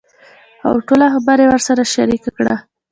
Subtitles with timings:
[0.69, 2.55] اوټوله خبره يې ورسره شريکه کړه.